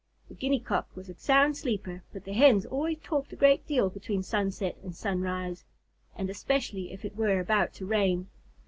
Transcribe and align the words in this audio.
The 0.29 0.33
Guinea 0.33 0.59
Cock 0.59 0.89
was 0.95 1.09
a 1.09 1.13
sound 1.13 1.55
sleeper, 1.57 2.01
but 2.11 2.23
the 2.23 2.33
Hens 2.33 2.65
always 2.65 2.97
talked 3.03 3.31
a 3.33 3.35
great 3.35 3.67
deal 3.67 3.91
between 3.91 4.23
sunset 4.23 4.75
and 4.81 4.95
sunrise, 4.95 5.63
and 6.15 6.27
especially 6.27 6.91
if 6.91 7.05
it 7.05 7.15
were 7.15 7.39
about 7.39 7.71
to 7.73 7.85
rain. 7.85 8.25